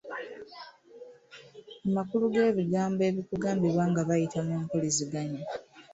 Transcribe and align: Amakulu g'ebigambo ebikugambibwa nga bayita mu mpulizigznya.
Amakulu 1.87 2.25
g'ebigambo 2.33 3.01
ebikugambibwa 3.09 3.83
nga 3.89 4.01
bayita 4.07 4.39
mu 4.47 4.55
mpulizigznya. 4.63 5.43